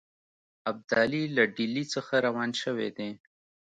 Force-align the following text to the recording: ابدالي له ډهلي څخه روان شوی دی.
ابدالي 0.69 1.23
له 1.35 1.43
ډهلي 1.55 1.83
څخه 1.93 2.13
روان 2.27 2.49
شوی 2.61 2.89
دی. 2.97 3.09